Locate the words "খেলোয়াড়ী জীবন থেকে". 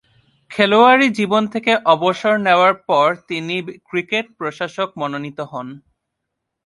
0.51-1.71